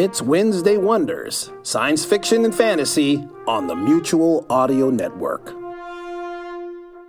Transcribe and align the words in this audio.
It's 0.00 0.22
Wednesday 0.22 0.76
Wonders, 0.76 1.50
science 1.62 2.04
fiction 2.04 2.44
and 2.44 2.54
fantasy 2.54 3.26
on 3.48 3.66
the 3.66 3.74
Mutual 3.74 4.46
Audio 4.48 4.90
Network. 4.90 5.52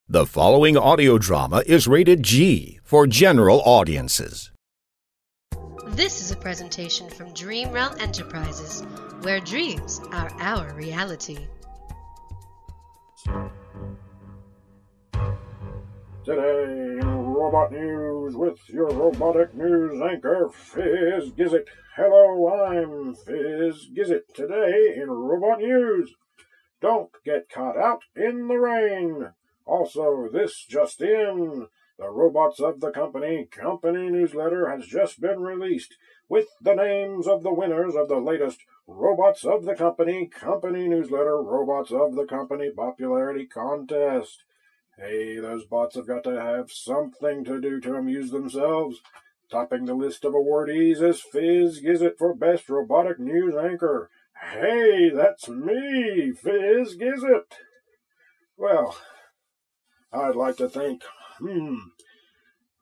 The 0.08 0.26
following 0.26 0.76
audio 0.76 1.20
drama 1.20 1.62
is 1.68 1.88
rated 1.88 2.24
G 2.24 2.80
for 2.84 3.06
general 3.06 3.62
audiences. 3.64 4.50
This 5.90 6.20
is 6.20 6.32
a 6.32 6.36
presentation 6.36 7.08
from 7.12 7.32
Dream 7.36 7.70
Realm 7.70 7.94
Enterprises, 8.00 8.82
where 9.22 9.40
dreams 9.40 10.02
are 10.12 10.32
our 10.40 10.74
reality. 10.74 11.46
Today 16.26 16.98
in 17.02 17.19
Robot 17.40 17.72
News 17.72 18.36
with 18.36 18.68
your 18.68 18.90
robotic 18.90 19.56
news 19.56 20.02
anchor, 20.02 20.50
Fizz 20.54 21.32
Gizzit. 21.32 21.68
Hello, 21.96 22.54
I'm 22.54 23.16
Fizz 23.16 23.92
Gizzit. 23.98 24.34
Today 24.36 24.94
in 24.98 25.10
Robot 25.10 25.60
News, 25.60 26.14
don't 26.82 27.10
get 27.24 27.50
caught 27.50 27.78
out 27.78 28.02
in 28.14 28.50
the 28.50 28.58
rain. 28.58 29.30
Also, 29.66 30.28
this 30.30 30.66
just 30.70 31.00
in, 31.00 31.68
the 31.98 32.10
Robots 32.10 32.60
of 32.60 32.82
the 32.82 32.92
Company 32.92 33.48
company 33.50 34.10
newsletter 34.10 34.70
has 34.70 34.86
just 34.86 35.22
been 35.22 35.40
released 35.40 35.96
with 36.28 36.48
the 36.62 36.76
names 36.76 37.26
of 37.26 37.44
the 37.44 37.54
winners 37.54 37.96
of 37.96 38.10
the 38.10 38.20
latest 38.20 38.60
Robots 38.86 39.46
of 39.46 39.64
the 39.64 39.76
Company 39.76 40.28
company 40.28 40.90
newsletter 40.90 41.42
Robots 41.42 41.94
of 41.94 42.16
the 42.16 42.26
Company 42.26 42.70
popularity 42.76 43.46
contest. 43.46 44.44
Hey, 45.00 45.40
those 45.40 45.64
bots 45.66 45.96
have 45.96 46.08
got 46.08 46.26
to 46.26 46.42
have 46.42 46.72
something 46.72 47.46
to 47.46 47.62
do 47.62 47.80
to 47.80 47.96
amuse 47.96 48.32
themselves. 48.32 49.00
Topping 49.50 49.86
the 49.86 49.94
list 49.94 50.26
of 50.26 50.34
awardees 50.34 51.02
is 51.02 51.22
Fizz 51.22 51.82
Gizzit 51.82 52.18
for 52.18 52.36
Best 52.36 52.70
Robotic 52.70 53.18
News 53.18 53.56
Anchor. 53.56 54.10
Hey, 54.52 55.10
that's 55.10 55.48
me, 55.48 56.34
Fizz 56.34 56.98
Gizzit. 56.98 57.46
Well, 58.58 58.98
I'd 60.12 60.36
like 60.36 60.58
to 60.58 60.68
think, 60.68 61.04
hmm, 61.40 61.78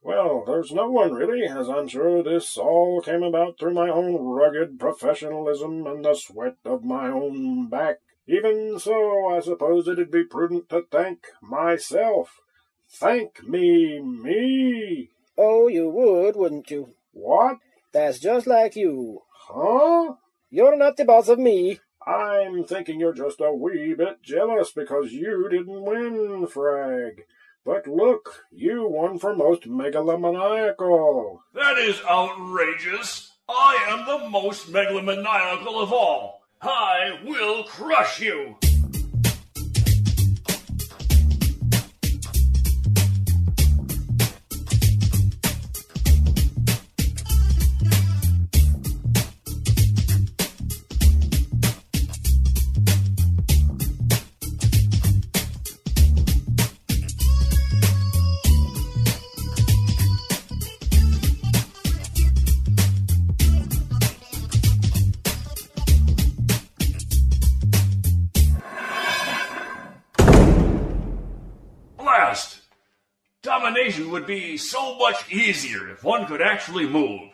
well, 0.01 0.43
there's 0.47 0.71
no 0.71 0.89
one 0.89 1.13
really, 1.13 1.45
as 1.45 1.69
I'm 1.69 1.87
sure 1.87 2.23
this 2.23 2.57
all 2.57 2.99
came 3.01 3.21
about 3.21 3.59
through 3.59 3.75
my 3.75 3.89
own 3.89 4.15
rugged 4.15 4.79
professionalism 4.79 5.85
and 5.85 6.03
the 6.03 6.15
sweat 6.15 6.55
of 6.65 6.83
my 6.83 7.09
own 7.09 7.69
back. 7.69 7.97
Even 8.27 8.77
so, 8.77 9.29
I 9.29 9.39
suppose 9.39 9.87
it'd 9.87 10.11
be 10.11 10.25
prudent 10.25 10.69
to 10.69 10.85
thank 10.91 11.27
myself. 11.41 12.41
Thank 12.89 13.43
me, 13.47 13.99
me. 13.99 15.09
Oh, 15.37 15.67
you 15.67 15.89
would, 15.89 16.35
wouldn't 16.35 16.69
you? 16.69 16.93
What? 17.13 17.57
That's 17.93 18.19
just 18.19 18.45
like 18.45 18.75
you. 18.75 19.21
Huh? 19.31 20.15
You're 20.49 20.77
not 20.77 20.97
the 20.97 21.05
boss 21.05 21.29
of 21.29 21.39
me. 21.39 21.79
I'm 22.05 22.63
thinking 22.63 22.99
you're 22.99 23.13
just 23.13 23.41
a 23.41 23.51
wee 23.51 23.93
bit 23.93 24.23
jealous 24.23 24.71
because 24.71 25.11
you 25.11 25.47
didn't 25.49 25.83
win, 25.83 26.47
Frag. 26.47 27.23
But 27.65 27.87
look, 27.87 28.45
you 28.51 28.87
won 28.87 29.19
for 29.19 29.35
most 29.35 29.63
megalomaniacal. 29.63 31.39
That 31.53 31.77
is 31.77 32.01
outrageous. 32.09 33.31
I 33.49 33.85
am 33.89 34.05
the 34.05 34.29
most 34.29 34.71
megalomaniacal 34.71 35.81
of 35.81 35.91
all. 35.91 36.36
I 36.61 37.19
will 37.23 37.63
crush 37.65 38.19
you. 38.19 38.55
Be 74.27 74.57
so 74.57 74.97
much 74.97 75.31
easier 75.31 75.89
if 75.89 76.03
one 76.03 76.25
could 76.25 76.41
actually 76.41 76.87
move. 76.87 77.31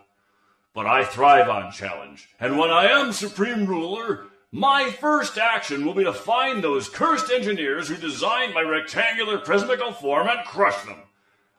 But 0.74 0.86
I 0.86 1.04
thrive 1.04 1.50
on 1.50 1.72
challenge, 1.72 2.30
and 2.40 2.58
when 2.58 2.70
I 2.70 2.86
am 2.86 3.12
Supreme 3.12 3.66
Ruler, 3.66 4.28
my 4.52 4.92
first 4.92 5.38
action 5.38 5.86
will 5.86 5.94
be 5.96 6.04
to 6.04 6.14
find 6.14 6.64
those 6.64 6.88
cursed 6.88 7.32
engineers 7.32 7.90
who 7.90 7.98
designed 7.98 8.54
my 8.54 8.62
rectangular 8.62 9.40
prismical 9.40 9.92
form 9.92 10.28
and 10.28 10.46
crush 10.46 10.84
them. 10.84 11.00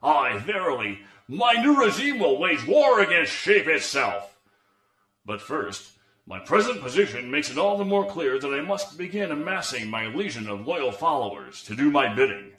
Aye, 0.02 0.38
verily, 0.38 1.00
my 1.26 1.54
new 1.54 1.76
regime 1.76 2.18
will 2.18 2.38
wage 2.38 2.66
war 2.66 3.00
against 3.00 3.32
shape 3.32 3.66
itself. 3.66 4.38
But 5.26 5.40
first, 5.40 5.90
my 6.26 6.38
present 6.38 6.80
position 6.80 7.30
makes 7.30 7.50
it 7.50 7.58
all 7.58 7.76
the 7.76 7.84
more 7.84 8.06
clear 8.06 8.38
that 8.38 8.54
I 8.54 8.60
must 8.60 8.96
begin 8.96 9.30
amassing 9.30 9.88
my 9.88 10.06
legion 10.06 10.48
of 10.48 10.66
loyal 10.66 10.92
followers 10.92 11.62
to 11.64 11.74
do 11.74 11.90
my 11.90 12.14
bidding. 12.14 12.52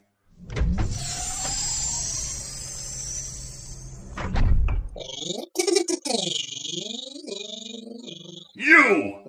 You! 8.55 9.19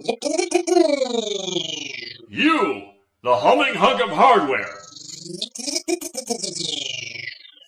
You! 2.28 2.82
The 3.24 3.34
humming 3.34 3.74
hunk 3.74 4.00
of 4.00 4.10
hardware! 4.10 4.78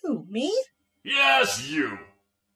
Who, 0.03 0.25
me? 0.29 0.57
Yes, 1.03 1.69
you! 1.69 1.99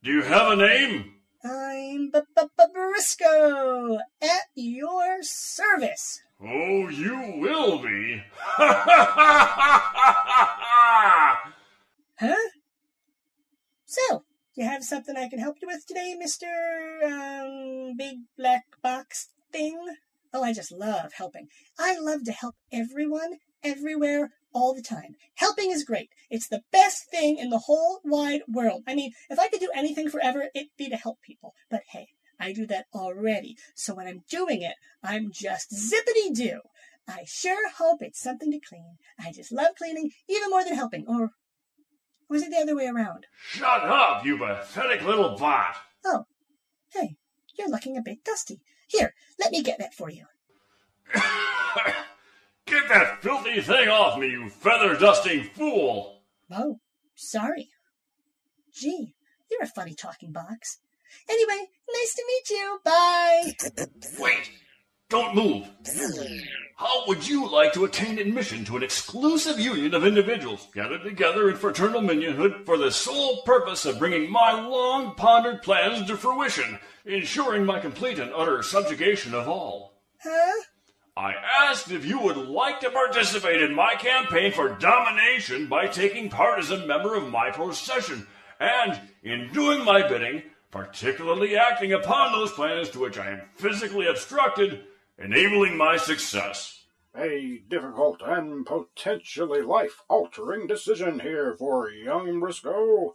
Do 0.01 0.11
you 0.11 0.21
have 0.21 0.53
a 0.53 0.55
name? 0.55 1.15
I'm 1.43 2.09
B- 2.09 2.21
B- 2.33 2.41
B- 2.57 2.63
Brisco 2.73 3.97
at 4.21 4.43
your 4.55 5.17
service. 5.23 6.21
Oh, 6.41 6.87
you 6.87 7.33
will 7.39 7.79
be! 7.79 8.23
Huh? 12.19 12.35
So, 13.85 14.23
you 14.55 14.65
have 14.65 14.83
something 14.83 15.15
I 15.17 15.29
can 15.29 15.39
help 15.39 15.57
you 15.61 15.67
with 15.67 15.85
today, 15.87 16.15
Mister 16.17 16.45
um, 17.05 17.93
Big 17.97 18.17
Black 18.37 18.63
Box 18.81 19.29
Thing? 19.51 19.79
Oh, 20.33 20.43
I 20.43 20.53
just 20.53 20.71
love 20.71 21.13
helping. 21.13 21.47
I 21.79 21.97
love 21.99 22.23
to 22.25 22.31
help 22.31 22.55
everyone, 22.71 23.37
everywhere, 23.63 24.31
all 24.53 24.73
the 24.73 24.81
time. 24.81 25.15
Helping 25.35 25.71
is 25.71 25.83
great. 25.83 26.09
It's 26.29 26.47
the 26.47 26.61
best 26.71 27.09
thing 27.09 27.37
in 27.37 27.49
the 27.49 27.63
whole 27.65 27.99
wide 28.03 28.41
world. 28.47 28.83
I 28.87 28.95
mean, 28.95 29.11
if 29.29 29.39
I 29.39 29.47
could 29.47 29.59
do 29.59 29.71
anything 29.75 30.09
forever, 30.09 30.49
it'd 30.53 30.69
be 30.77 30.89
to 30.89 30.95
help 30.95 31.17
people. 31.21 31.53
But 31.69 31.81
hey, 31.91 32.07
I 32.39 32.53
do 32.53 32.65
that 32.67 32.85
already. 32.93 33.55
So 33.75 33.93
when 33.95 34.07
I'm 34.07 34.23
doing 34.29 34.61
it, 34.61 34.75
I'm 35.03 35.31
just 35.31 35.71
zippity 35.71 36.33
doo. 36.33 36.61
I 37.07 37.23
sure 37.25 37.69
hope 37.69 38.01
it's 38.01 38.21
something 38.21 38.51
to 38.51 38.59
clean. 38.59 38.97
I 39.19 39.31
just 39.31 39.51
love 39.51 39.75
cleaning 39.77 40.11
even 40.29 40.49
more 40.49 40.63
than 40.63 40.75
helping. 40.75 41.05
Or 41.07 41.31
was 42.33 42.41
it 42.41 42.49
the 42.49 42.57
other 42.57 42.75
way 42.75 42.87
around? 42.87 43.27
Shut 43.47 43.83
up, 43.83 44.25
you 44.25 44.37
pathetic 44.37 45.03
little 45.03 45.37
bot! 45.37 45.75
Oh, 46.03 46.25
hey, 46.91 47.15
you're 47.57 47.69
looking 47.69 47.95
a 47.95 48.01
bit 48.01 48.23
dusty. 48.23 48.59
Here, 48.87 49.13
let 49.39 49.51
me 49.51 49.61
get 49.61 49.77
that 49.79 49.93
for 49.93 50.09
you. 50.09 50.25
Get 52.65 52.87
that 52.89 53.21
filthy 53.21 53.61
thing 53.61 53.89
off 53.89 54.17
me, 54.17 54.29
you 54.29 54.49
feather 54.49 54.95
dusting 54.95 55.43
fool! 55.53 56.21
Oh, 56.49 56.79
sorry. 57.13 57.69
Gee, 58.73 59.13
you're 59.51 59.63
a 59.63 59.67
funny 59.67 59.93
talking 59.93 60.31
box. 60.31 60.79
Anyway, 61.29 61.67
nice 61.93 62.15
to 62.15 62.23
meet 62.25 62.49
you. 62.49 62.79
Bye. 62.83 63.51
Wait! 64.17 64.51
Don't 65.09 65.35
move! 65.35 65.67
How 66.75 67.05
would 67.07 67.27
you 67.27 67.49
like 67.49 67.73
to 67.73 67.85
attain 67.85 68.17
admission 68.17 68.65
to 68.65 68.77
an 68.77 68.83
exclusive 68.83 69.59
union 69.59 69.93
of 69.93 70.05
individuals 70.05 70.67
gathered 70.73 71.03
together 71.03 71.49
in 71.49 71.55
fraternal 71.55 72.01
minionhood 72.01 72.65
for 72.65 72.77
the 72.77 72.91
sole 72.91 73.43
purpose 73.43 73.85
of 73.85 73.99
bringing 73.99 74.31
my 74.31 74.51
long 74.53 75.13
pondered 75.15 75.61
plans 75.61 76.07
to 76.07 76.17
fruition, 76.17 76.79
ensuring 77.05 77.65
my 77.65 77.79
complete 77.79 78.17
and 78.17 78.31
utter 78.33 78.63
subjugation 78.63 79.35
of 79.35 79.47
all? 79.47 79.93
Huh? 80.23 80.61
I 81.15 81.35
asked 81.67 81.91
if 81.91 82.05
you 82.05 82.19
would 82.19 82.37
like 82.37 82.79
to 82.79 82.89
participate 82.89 83.61
in 83.61 83.75
my 83.75 83.93
campaign 83.93 84.51
for 84.51 84.69
domination 84.69 85.67
by 85.67 85.85
taking 85.85 86.27
part 86.27 86.57
as 86.57 86.71
a 86.71 86.87
member 86.87 87.13
of 87.13 87.29
my 87.29 87.51
procession, 87.51 88.25
and, 88.59 88.99
in 89.21 89.51
doing 89.53 89.85
my 89.85 90.07
bidding, 90.07 90.41
particularly 90.71 91.55
acting 91.55 91.93
upon 91.93 92.31
those 92.31 92.51
plans 92.51 92.89
to 92.89 92.99
which 92.99 93.19
I 93.19 93.29
am 93.29 93.41
physically 93.57 94.07
obstructed, 94.07 94.85
enabling 95.17 95.77
my 95.77 95.97
success. 95.97 96.85
A 97.15 97.61
difficult 97.69 98.21
and 98.25 98.65
potentially 98.65 99.61
life 99.61 100.01
altering 100.09 100.65
decision 100.67 101.19
here 101.19 101.55
for 101.57 101.89
young 101.91 102.41
Brisco. 102.41 103.13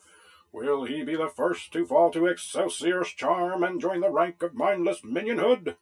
Will 0.53 0.85
he 0.85 1.03
be 1.03 1.17
the 1.17 1.29
first 1.29 1.73
to 1.73 1.85
fall 1.85 2.11
to 2.13 2.27
Excelsior's 2.27 3.11
charm 3.11 3.63
and 3.63 3.81
join 3.81 4.01
the 4.01 4.11
rank 4.11 4.43
of 4.43 4.55
mindless 4.55 5.01
minionhood? 5.01 5.75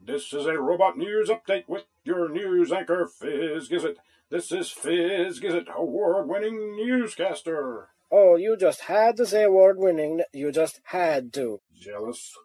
This 0.00 0.32
is 0.32 0.46
a 0.46 0.58
Robot 0.58 0.96
News 0.96 1.28
Update 1.28 1.68
with 1.68 1.84
your 2.04 2.28
news 2.28 2.70
anchor, 2.70 3.06
Fizz 3.06 3.68
Gizzit. 3.68 3.96
This 4.30 4.52
is 4.52 4.70
Fizz 4.70 5.40
Gizzit, 5.40 5.68
award-winning 5.74 6.76
newscaster. 6.76 7.88
Oh, 8.10 8.36
you 8.36 8.56
just 8.56 8.82
had 8.82 9.16
to 9.16 9.26
say 9.26 9.42
award 9.42 9.78
winning. 9.78 10.22
You 10.32 10.52
just 10.52 10.80
had 10.84 11.32
to. 11.34 11.60
Jealous. 11.74 12.36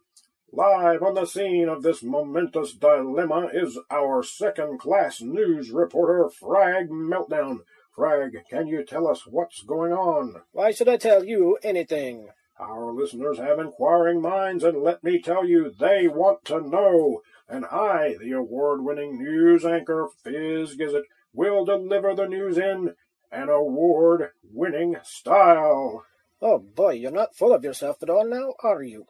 Live 0.54 1.02
on 1.02 1.14
the 1.14 1.26
scene 1.26 1.70
of 1.70 1.82
this 1.82 2.04
momentous 2.04 2.74
dilemma 2.74 3.50
is 3.54 3.80
our 3.90 4.22
second-class 4.22 5.22
news 5.22 5.72
reporter, 5.72 6.30
Frag 6.30 6.90
Meltdown. 6.90 7.60
Frag, 7.96 8.38
can 8.50 8.68
you 8.68 8.84
tell 8.84 9.08
us 9.08 9.26
what's 9.26 9.64
going 9.64 9.94
on? 9.94 10.42
Why 10.52 10.72
should 10.72 10.90
I 10.90 10.98
tell 10.98 11.24
you 11.24 11.58
anything? 11.64 12.28
Our 12.60 12.92
listeners 12.92 13.38
have 13.38 13.60
inquiring 13.60 14.22
minds, 14.22 14.66
and 14.66 14.84
let 14.84 15.06
me 15.06 15.22
tell 15.22 15.48
you, 15.48 15.70
they 15.72 16.10
want 16.10 16.44
to 16.46 16.60
know. 16.60 17.22
And 17.48 17.64
I, 17.66 18.18
the 18.20 18.34
award 18.34 18.84
winning 18.84 19.20
news 19.20 19.64
anchor 19.64 20.10
Fizz 20.22 20.76
Gizzit, 20.76 21.04
will 21.34 21.64
deliver 21.64 22.14
the 22.14 22.28
news 22.28 22.58
in 22.58 22.96
an 23.32 23.48
award 23.48 24.32
winning 24.44 24.98
style. 25.02 26.04
Oh 26.42 26.60
boy, 26.60 26.96
you're 26.96 27.10
not 27.10 27.38
full 27.38 27.54
of 27.54 27.64
yourself 27.64 28.04
at 28.04 28.10
all 28.10 28.28
now, 28.28 28.56
are 28.62 28.84
you? 28.84 29.08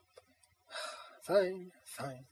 Fine, 1.24 1.72
fine. 1.84 2.26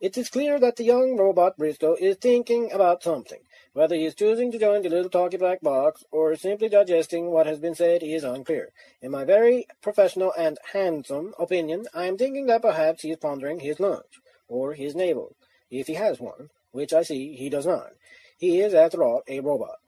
It 0.00 0.16
is 0.16 0.30
clear 0.30 0.58
that 0.58 0.76
the 0.76 0.84
young 0.84 1.16
robot 1.18 1.58
Brisco 1.58 1.94
is 1.98 2.16
thinking 2.16 2.72
about 2.72 3.02
something. 3.02 3.40
Whether 3.74 3.96
he 3.96 4.06
is 4.06 4.14
choosing 4.14 4.50
to 4.52 4.58
join 4.58 4.80
the 4.82 4.88
little 4.88 5.10
talky 5.10 5.36
black 5.36 5.60
box 5.60 6.04
or 6.10 6.34
simply 6.34 6.70
digesting 6.70 7.26
what 7.26 7.46
has 7.46 7.58
been 7.58 7.74
said 7.74 8.02
is 8.02 8.24
unclear. 8.24 8.70
In 9.02 9.10
my 9.10 9.24
very 9.24 9.66
professional 9.82 10.32
and 10.38 10.58
handsome 10.72 11.34
opinion, 11.38 11.86
I 11.92 12.06
am 12.06 12.16
thinking 12.16 12.46
that 12.46 12.62
perhaps 12.62 13.02
he 13.02 13.10
is 13.10 13.18
pondering 13.18 13.60
his 13.60 13.78
lunch, 13.78 14.20
or 14.48 14.72
his 14.72 14.94
navel, 14.94 15.36
if 15.70 15.86
he 15.86 15.94
has 15.94 16.18
one, 16.18 16.48
which 16.72 16.94
I 16.94 17.02
see 17.02 17.34
he 17.34 17.50
does 17.50 17.66
not. 17.66 17.90
He 18.38 18.60
is, 18.60 18.72
after 18.72 19.02
all, 19.02 19.22
a 19.28 19.40
robot. 19.40 19.80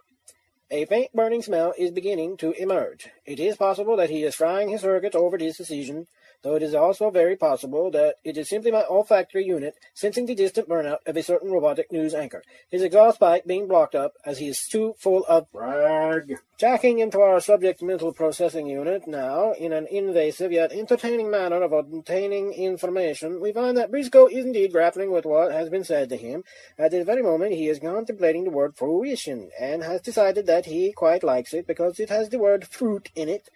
A 0.70 0.84
faint 0.84 1.12
burning 1.12 1.42
smell 1.42 1.72
is 1.78 1.92
beginning 1.92 2.36
to 2.38 2.50
emerge. 2.60 3.08
It 3.24 3.38
is 3.38 3.56
possible 3.56 3.96
that 3.96 4.10
he 4.10 4.24
is 4.24 4.34
frying 4.34 4.68
his 4.68 4.80
circuits 4.80 5.14
over 5.14 5.38
this 5.38 5.56
decision, 5.56 6.06
though 6.42 6.56
it 6.56 6.62
is 6.62 6.74
also 6.74 7.10
very 7.10 7.36
possible 7.36 7.90
that 7.90 8.16
it 8.24 8.36
is 8.36 8.48
simply 8.48 8.70
my 8.70 8.84
olfactory 8.84 9.44
unit 9.44 9.74
sensing 9.94 10.26
the 10.26 10.34
distant 10.34 10.68
burnout 10.68 10.98
of 11.06 11.16
a 11.16 11.22
certain 11.22 11.50
robotic 11.50 11.90
news 11.90 12.14
anchor, 12.14 12.42
his 12.70 12.82
exhaust 12.82 13.20
pipe 13.20 13.46
being 13.46 13.66
blocked 13.68 13.94
up 13.94 14.14
as 14.24 14.38
he 14.38 14.48
is 14.48 14.66
too 14.66 14.94
full 14.98 15.24
of 15.26 15.46
Frag. 15.52 16.36
Jacking 16.58 17.00
into 17.00 17.20
our 17.20 17.40
subject 17.40 17.82
mental 17.82 18.12
processing 18.12 18.66
unit 18.66 19.06
now, 19.06 19.52
in 19.52 19.72
an 19.72 19.86
invasive 19.90 20.52
yet 20.52 20.72
entertaining 20.72 21.30
manner 21.30 21.62
of 21.62 21.72
obtaining 21.72 22.52
information, 22.52 23.40
we 23.40 23.52
find 23.52 23.76
that 23.76 23.90
Brisco 23.90 24.30
is 24.30 24.44
indeed 24.44 24.72
grappling 24.72 25.10
with 25.10 25.26
what 25.26 25.52
has 25.52 25.68
been 25.68 25.84
said 25.84 26.08
to 26.08 26.16
him. 26.16 26.44
At 26.78 26.92
this 26.92 27.04
very 27.04 27.22
moment 27.22 27.52
he 27.52 27.68
is 27.68 27.78
contemplating 27.78 28.44
the 28.44 28.50
word 28.50 28.76
fruition, 28.76 29.50
and 29.60 29.82
has 29.82 30.00
decided 30.00 30.46
that 30.46 30.66
he 30.66 30.92
quite 30.92 31.22
likes 31.22 31.52
it 31.52 31.66
because 31.66 32.00
it 32.00 32.08
has 32.08 32.30
the 32.30 32.38
word 32.38 32.66
fruit 32.66 33.10
in 33.14 33.28
it. 33.28 33.50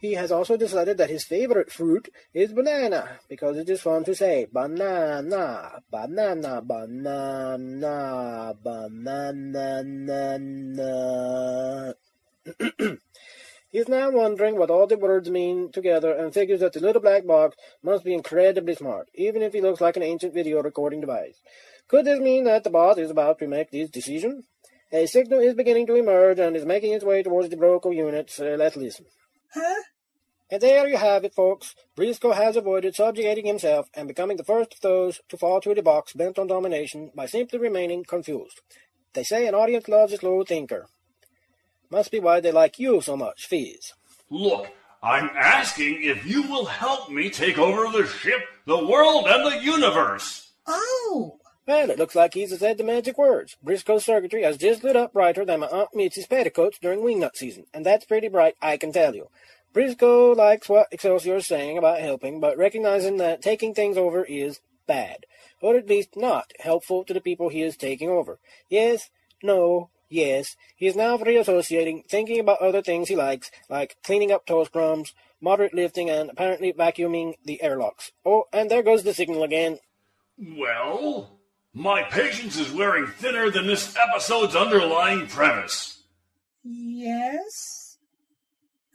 He 0.00 0.14
has 0.14 0.32
also 0.32 0.56
decided 0.56 0.96
that 0.96 1.10
his 1.10 1.24
favorite 1.24 1.70
fruit 1.70 2.08
is 2.32 2.54
banana, 2.54 3.18
because 3.28 3.58
it 3.58 3.68
is 3.68 3.82
fun 3.82 4.02
to 4.04 4.14
say 4.14 4.46
banana, 4.50 5.82
banana, 5.90 6.62
banana, 6.62 8.54
banana. 8.62 9.84
he 13.68 13.78
is 13.78 13.88
now 13.88 14.10
wondering 14.10 14.56
what 14.56 14.70
all 14.70 14.86
the 14.86 14.96
words 14.96 15.28
mean 15.28 15.70
together 15.70 16.12
and 16.14 16.32
figures 16.32 16.60
that 16.60 16.72
the 16.72 16.80
little 16.80 17.02
black 17.02 17.26
box 17.26 17.58
must 17.82 18.02
be 18.02 18.14
incredibly 18.14 18.74
smart, 18.74 19.10
even 19.14 19.42
if 19.42 19.52
he 19.52 19.60
looks 19.60 19.82
like 19.82 19.98
an 19.98 20.02
ancient 20.02 20.32
video 20.32 20.62
recording 20.62 21.02
device. 21.02 21.42
Could 21.88 22.06
this 22.06 22.20
mean 22.20 22.44
that 22.44 22.64
the 22.64 22.70
boss 22.70 22.96
is 22.96 23.10
about 23.10 23.38
to 23.40 23.46
make 23.46 23.70
this 23.70 23.90
decision? 23.90 24.44
A 24.92 25.04
signal 25.04 25.40
is 25.40 25.54
beginning 25.54 25.86
to 25.88 25.94
emerge 25.94 26.38
and 26.38 26.56
is 26.56 26.64
making 26.64 26.94
its 26.94 27.04
way 27.04 27.22
towards 27.22 27.50
the 27.50 27.56
Broco 27.56 27.94
unit. 27.94 28.30
So 28.30 28.54
uh, 28.54 28.56
let's 28.56 28.76
listen. 28.76 29.04
Huh? 29.54 29.82
And 30.50 30.60
there 30.60 30.88
you 30.88 30.96
have 30.96 31.24
it, 31.24 31.34
folks. 31.34 31.76
Brisco 31.96 32.34
has 32.34 32.56
avoided 32.56 32.96
subjugating 32.96 33.46
himself 33.46 33.88
and 33.94 34.08
becoming 34.08 34.36
the 34.36 34.44
first 34.44 34.74
of 34.74 34.80
those 34.80 35.20
to 35.28 35.36
fall 35.36 35.60
to 35.60 35.74
the 35.74 35.82
box 35.82 36.12
bent 36.12 36.38
on 36.38 36.48
domination 36.48 37.12
by 37.14 37.26
simply 37.26 37.58
remaining 37.58 38.04
confused. 38.04 38.60
They 39.12 39.22
say 39.22 39.46
an 39.46 39.54
audience 39.54 39.88
loves 39.88 40.12
a 40.12 40.16
slow 40.16 40.42
thinker. 40.42 40.86
Must 41.90 42.10
be 42.10 42.20
why 42.20 42.40
they 42.40 42.52
like 42.52 42.78
you 42.78 43.00
so 43.00 43.16
much, 43.16 43.46
Fizz. 43.46 43.92
Look, 44.28 44.68
I'm 45.02 45.30
asking 45.36 46.02
if 46.02 46.26
you 46.26 46.42
will 46.42 46.66
help 46.66 47.10
me 47.10 47.30
take 47.30 47.58
over 47.58 47.96
the 47.96 48.06
ship, 48.06 48.42
the 48.66 48.84
world, 48.86 49.26
and 49.28 49.44
the 49.44 49.62
universe. 49.62 50.52
Oh, 50.66 51.38
Well, 51.66 51.90
it 51.90 51.98
looks 51.98 52.14
like 52.14 52.34
he's 52.34 52.58
said 52.58 52.78
the 52.78 52.84
magic 52.84 53.16
words. 53.18 53.56
Brisco's 53.64 54.04
circuitry 54.04 54.42
has 54.42 54.56
just 54.56 54.82
lit 54.82 54.96
up 54.96 55.12
brighter 55.12 55.44
than 55.44 55.60
my 55.60 55.66
Aunt 55.66 55.94
Mitzi's 55.94 56.26
petticoats 56.26 56.78
during 56.78 57.00
wingnut 57.00 57.36
season, 57.36 57.66
and 57.72 57.86
that's 57.86 58.04
pretty 58.04 58.28
bright, 58.28 58.56
I 58.60 58.76
can 58.76 58.92
tell 58.92 59.14
you. 59.14 59.28
Brisco 59.72 60.34
likes 60.34 60.68
what 60.68 60.88
Excelsior 60.90 61.36
is 61.36 61.46
saying 61.46 61.78
about 61.78 62.00
helping, 62.00 62.40
but 62.40 62.58
recognizing 62.58 63.18
that 63.18 63.42
taking 63.42 63.72
things 63.72 63.96
over 63.96 64.24
is 64.24 64.60
bad, 64.86 65.26
or 65.60 65.76
at 65.76 65.88
least 65.88 66.16
not 66.16 66.52
helpful 66.58 67.04
to 67.04 67.14
the 67.14 67.20
people 67.20 67.48
he 67.48 67.62
is 67.62 67.76
taking 67.76 68.08
over. 68.08 68.40
Yes, 68.68 69.10
no, 69.42 69.90
yes, 70.08 70.56
he 70.74 70.88
is 70.88 70.96
now 70.96 71.16
reassociating, 71.18 72.08
thinking 72.08 72.40
about 72.40 72.60
other 72.60 72.82
things 72.82 73.08
he 73.08 73.14
likes, 73.14 73.50
like 73.68 73.96
cleaning 74.02 74.32
up 74.32 74.44
toast 74.44 74.72
crumbs, 74.72 75.14
moderate 75.40 75.74
lifting, 75.74 76.10
and 76.10 76.30
apparently 76.30 76.72
vacuuming 76.72 77.34
the 77.44 77.62
airlocks. 77.62 78.10
Oh, 78.24 78.46
and 78.52 78.70
there 78.70 78.82
goes 78.82 79.04
the 79.04 79.14
signal 79.14 79.44
again. 79.44 79.78
Well, 80.36 81.38
my 81.72 82.02
patience 82.04 82.58
is 82.58 82.72
wearing 82.72 83.06
thinner 83.06 83.50
than 83.50 83.66
this 83.66 83.96
episode's 83.96 84.56
underlying 84.56 85.26
premise. 85.26 86.02
yes. 86.62 87.98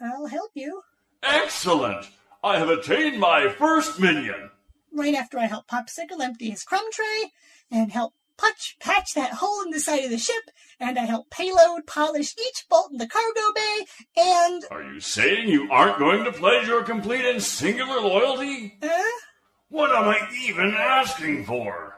I'll 0.01 0.27
help 0.27 0.51
you. 0.55 0.81
Excellent! 1.23 2.09
I 2.43 2.59
have 2.59 2.69
attained 2.69 3.19
my 3.19 3.47
first 3.49 3.99
minion. 3.99 4.51
Right 4.91 5.15
after 5.15 5.39
I 5.39 5.45
help 5.45 5.67
Popsicle 5.67 6.21
empty 6.21 6.49
his 6.49 6.63
crumb 6.63 6.91
tray, 6.91 7.31
and 7.71 7.91
help 7.91 8.13
Putch 8.37 8.75
patch 8.81 9.13
that 9.13 9.35
hole 9.35 9.61
in 9.63 9.71
the 9.71 9.79
side 9.79 10.03
of 10.03 10.09
the 10.09 10.17
ship, 10.17 10.43
and 10.79 10.99
I 10.99 11.05
help 11.05 11.29
Payload 11.29 11.87
polish 11.87 12.35
each 12.37 12.65
bolt 12.69 12.91
in 12.91 12.97
the 12.97 13.07
cargo 13.07 13.53
bay, 13.55 13.85
and. 14.17 14.63
Are 14.69 14.83
you 14.83 14.99
saying 14.99 15.47
you 15.47 15.71
aren't 15.71 15.97
going 15.97 16.25
to 16.25 16.33
pledge 16.33 16.67
your 16.67 16.83
complete 16.83 17.23
and 17.25 17.41
singular 17.41 18.01
loyalty? 18.01 18.77
Huh? 18.83 19.19
What 19.69 19.95
am 19.95 20.09
I 20.09 20.27
even 20.43 20.73
asking 20.77 21.45
for? 21.45 21.94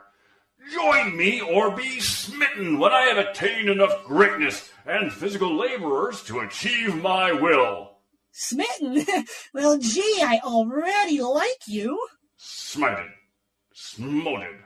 Join 0.72 1.16
me 1.16 1.40
or 1.40 1.74
be 1.74 2.00
smitten 2.00 2.78
when 2.78 2.92
I 2.92 3.02
have 3.02 3.18
attained 3.18 3.68
enough 3.68 4.04
greatness 4.04 4.70
and 4.84 5.12
physical 5.12 5.56
laborers 5.56 6.22
to 6.24 6.40
achieve 6.40 6.94
my 6.96 7.32
will. 7.32 7.92
Smitten? 8.32 9.04
well, 9.54 9.78
gee, 9.78 10.20
I 10.22 10.40
already 10.44 11.20
like 11.20 11.66
you. 11.66 11.98
Smited. 12.38 13.10
Smoted. 13.72 14.56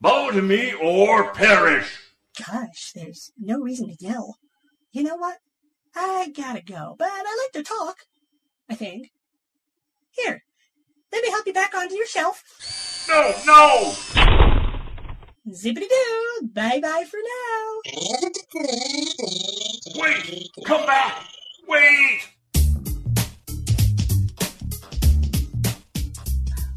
Bow 0.00 0.30
to 0.30 0.40
me 0.40 0.72
or 0.74 1.32
perish. 1.32 1.98
Gosh, 2.38 2.92
there's 2.94 3.32
no 3.38 3.60
reason 3.60 3.88
to 3.88 3.96
yell. 4.00 4.36
You 4.92 5.02
know 5.02 5.16
what? 5.16 5.38
I 5.94 6.32
gotta 6.34 6.62
go, 6.62 6.96
but 6.98 7.08
I 7.10 7.48
like 7.54 7.64
to 7.64 7.68
talk. 7.68 7.98
I 8.68 8.74
think. 8.74 9.10
Here, 10.10 10.42
let 11.12 11.22
me 11.22 11.30
help 11.30 11.46
you 11.46 11.52
back 11.52 11.74
onto 11.74 11.94
your 11.94 12.06
shelf. 12.06 12.42
No, 13.08 13.32
no! 13.46 14.61
Zippity 15.48 15.88
doo! 15.88 16.48
Bye 16.54 16.78
bye 16.80 17.04
for 17.10 17.18
now. 17.18 17.80
Wait! 19.96 20.48
Come 20.64 20.86
back! 20.86 21.24
Wait! 21.66 22.20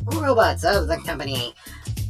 Robots 0.05 0.63
of 0.63 0.87
the 0.87 0.97
Company. 1.05 1.53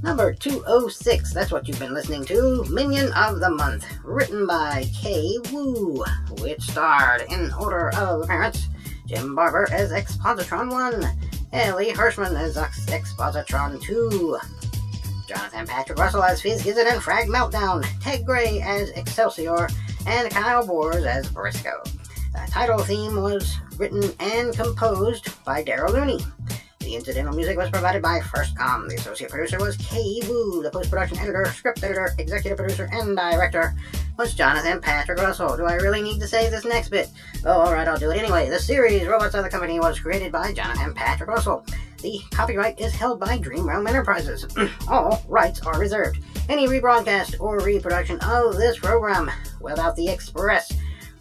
Number 0.01 0.33
206, 0.33 1.33
that's 1.33 1.51
what 1.51 1.67
you've 1.67 1.79
been 1.79 1.93
listening 1.93 2.23
to. 2.25 2.63
Minion 2.69 3.11
of 3.13 3.41
the 3.41 3.49
Month, 3.49 3.85
written 4.05 4.47
by 4.47 4.85
Kay 5.01 5.37
Wu, 5.51 6.05
which 6.39 6.61
starred, 6.61 7.23
in 7.29 7.51
order 7.59 7.89
of 7.97 8.21
appearance, 8.21 8.69
Jim 9.07 9.35
Barber 9.35 9.67
as 9.73 9.91
Expositron 9.91 10.71
1, 10.71 11.03
Ellie 11.51 11.91
Hirschman 11.91 12.39
as 12.39 12.55
Ex- 12.57 12.85
Expositron 12.85 13.81
2, 13.81 14.37
Jonathan 15.27 15.65
Patrick 15.67 15.97
Russell 15.99 16.23
as 16.23 16.41
Fizz 16.41 16.63
Gizzard 16.63 16.87
and 16.87 17.01
Frag 17.01 17.27
Meltdown, 17.27 17.85
Ted 18.01 18.25
Gray 18.25 18.61
as 18.61 18.89
Excelsior, 18.91 19.67
and 20.07 20.29
Kyle 20.29 20.65
Boers 20.65 21.05
as 21.05 21.27
Brisco. 21.29 21.83
The 22.31 22.51
title 22.51 22.79
theme 22.79 23.21
was 23.21 23.57
written 23.77 24.03
and 24.19 24.55
composed 24.55 25.43
by 25.43 25.63
Daryl 25.63 25.93
Looney. 25.93 26.19
The 26.79 26.95
incidental 26.95 27.33
music 27.33 27.57
was 27.57 27.71
provided 27.71 28.03
by 28.03 28.19
FirstCom. 28.19 28.89
The 28.89 28.95
associate 28.95 29.31
producer 29.31 29.57
was 29.57 29.75
Kay 29.77 30.21
Wu. 30.27 30.61
The 30.61 30.69
post-production 30.69 31.17
editor, 31.17 31.45
script 31.45 31.83
editor, 31.83 32.11
executive 32.19 32.59
producer, 32.59 32.87
and 32.91 33.17
director 33.17 33.73
was 34.19 34.35
Jonathan 34.35 34.79
Patrick 34.81 35.19
Russell. 35.19 35.57
Do 35.57 35.65
I 35.65 35.73
really 35.75 36.03
need 36.03 36.19
to 36.19 36.27
say 36.27 36.47
this 36.47 36.63
next 36.63 36.89
bit? 36.89 37.09
Oh, 37.43 37.61
alright, 37.61 37.87
I'll 37.87 37.97
do 37.97 38.11
it 38.11 38.17
anyway. 38.17 38.49
The 38.49 38.59
series 38.59 39.07
Robots 39.07 39.33
of 39.33 39.43
the 39.43 39.49
Company 39.49 39.79
was 39.79 39.99
created 39.99 40.31
by 40.31 40.53
Jonathan 40.53 40.93
Patrick 40.93 41.29
Russell. 41.29 41.65
The 42.01 42.19
copyright 42.31 42.79
is 42.79 42.93
held 42.93 43.19
by 43.19 43.37
Dream 43.37 43.67
Realm 43.67 43.87
Enterprises. 43.87 44.45
All 44.89 45.23
rights 45.27 45.61
are 45.61 45.79
reserved. 45.79 46.19
Any 46.49 46.67
rebroadcast 46.67 47.39
or 47.39 47.59
reproduction 47.59 48.19
of 48.21 48.55
this 48.55 48.79
program 48.79 49.31
without 49.59 49.95
the 49.95 50.07
express 50.07 50.71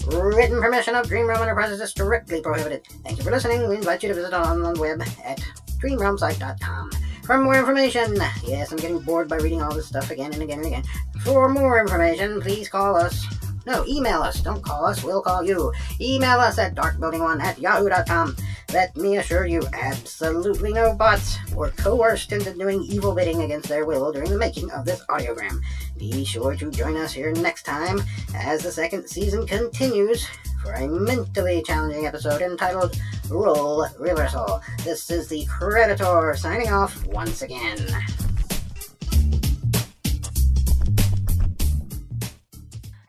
written 0.08 0.60
permission 0.60 0.94
of 0.94 1.08
Dream 1.08 1.26
Realm 1.26 1.42
Enterprises 1.42 1.80
is 1.80 1.90
strictly 1.90 2.40
prohibited. 2.42 2.86
Thank 3.04 3.18
you 3.18 3.24
for 3.24 3.30
listening. 3.30 3.68
We 3.68 3.76
invite 3.76 4.02
you 4.02 4.08
to 4.10 4.14
visit 4.14 4.34
on 4.34 4.62
the 4.62 4.78
web 4.78 5.02
at 5.24 5.40
dreamrealmsite.com. 5.80 6.90
For 7.24 7.38
more 7.38 7.56
information, 7.56 8.16
yes, 8.44 8.70
I'm 8.70 8.76
getting 8.76 9.00
bored 9.00 9.28
by 9.28 9.36
reading 9.36 9.62
all 9.62 9.74
this 9.74 9.86
stuff 9.86 10.10
again 10.10 10.34
and 10.34 10.42
again 10.42 10.58
and 10.58 10.66
again. 10.66 10.84
For 11.22 11.48
more 11.48 11.80
information, 11.80 12.42
please 12.42 12.68
call 12.68 12.96
us. 12.96 13.24
No, 13.66 13.82
email 13.86 14.20
us. 14.20 14.42
Don't 14.42 14.62
call 14.62 14.84
us, 14.84 15.02
we'll 15.02 15.22
call 15.22 15.42
you. 15.42 15.72
Email 16.00 16.38
us 16.38 16.58
at 16.58 16.74
darkbuilding1 16.74 17.40
at 17.42 17.58
yahoo.com. 17.58 18.36
Let 18.74 18.96
me 18.96 19.18
assure 19.18 19.46
you, 19.46 19.62
absolutely 19.72 20.72
no 20.72 20.96
bots 20.96 21.38
were 21.54 21.70
coerced 21.70 22.32
into 22.32 22.52
doing 22.54 22.82
evil 22.82 23.14
bidding 23.14 23.42
against 23.42 23.68
their 23.68 23.86
will 23.86 24.10
during 24.10 24.28
the 24.28 24.36
making 24.36 24.68
of 24.72 24.84
this 24.84 25.00
audiogram. 25.06 25.60
Be 25.96 26.24
sure 26.24 26.56
to 26.56 26.72
join 26.72 26.96
us 26.96 27.12
here 27.12 27.32
next 27.34 27.62
time 27.62 28.02
as 28.34 28.64
the 28.64 28.72
second 28.72 29.06
season 29.06 29.46
continues 29.46 30.26
for 30.60 30.72
a 30.72 30.88
mentally 30.88 31.62
challenging 31.62 32.06
episode 32.06 32.42
entitled 32.42 33.00
Role 33.30 33.86
Reversal. 34.00 34.60
This 34.82 35.08
is 35.08 35.28
the 35.28 35.46
Creditor 35.46 36.34
signing 36.36 36.72
off 36.72 37.06
once 37.06 37.42
again. 37.42 37.78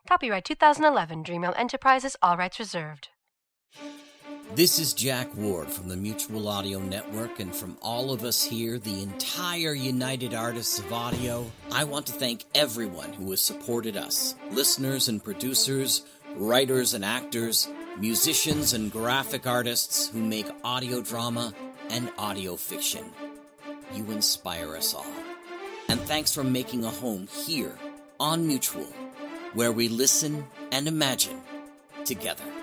Copyright 0.07 0.45
2011 0.45 1.23
Dreamrealm 1.23 1.57
Enterprises, 1.57 2.15
all 2.21 2.37
rights 2.37 2.59
reserved. 2.59 3.09
This 4.55 4.79
is 4.79 4.93
Jack 4.93 5.35
Ward 5.35 5.69
from 5.69 5.89
the 5.89 5.97
Mutual 5.97 6.47
Audio 6.47 6.79
Network, 6.79 7.41
and 7.41 7.53
from 7.53 7.77
all 7.81 8.13
of 8.13 8.23
us 8.23 8.41
here, 8.41 8.79
the 8.79 9.03
entire 9.03 9.73
United 9.73 10.33
Artists 10.33 10.79
of 10.79 10.93
Audio, 10.93 11.51
I 11.73 11.83
want 11.83 12.05
to 12.05 12.13
thank 12.13 12.45
everyone 12.55 13.11
who 13.11 13.29
has 13.31 13.41
supported 13.41 13.97
us 13.97 14.33
listeners 14.51 15.09
and 15.09 15.21
producers, 15.21 16.03
writers 16.37 16.93
and 16.93 17.03
actors, 17.03 17.67
musicians 17.99 18.71
and 18.71 18.89
graphic 18.89 19.45
artists 19.45 20.07
who 20.07 20.19
make 20.19 20.47
audio 20.63 21.01
drama 21.01 21.53
and 21.89 22.09
audio 22.17 22.55
fiction. 22.55 23.03
You 23.93 24.05
inspire 24.05 24.77
us 24.77 24.93
all. 24.93 25.05
And 25.89 25.99
thanks 25.99 26.33
for 26.33 26.45
making 26.45 26.85
a 26.85 26.91
home 26.91 27.27
here 27.45 27.77
on 28.21 28.47
Mutual, 28.47 28.87
where 29.53 29.73
we 29.73 29.89
listen 29.89 30.45
and 30.71 30.87
imagine 30.87 31.41
together. 32.05 32.54